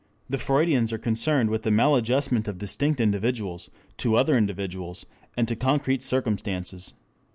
The 0.27 0.39
Freudians 0.39 0.91
are 0.91 0.97
concerned 0.97 1.51
with 1.51 1.61
the 1.61 1.69
maladjustment 1.69 2.47
of 2.47 2.57
distinct 2.57 2.99
individuals 2.99 3.69
to 3.97 4.15
other 4.15 4.35
individuals 4.35 5.05
and 5.37 5.47
to 5.47 5.55
concrete 5.55 6.01
circumstances. 6.01 6.95